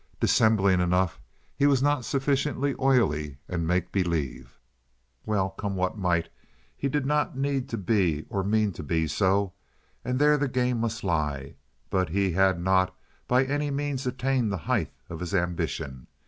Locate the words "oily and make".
2.79-3.91